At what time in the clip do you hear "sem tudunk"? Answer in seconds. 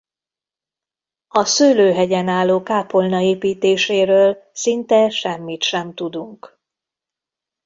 5.63-6.59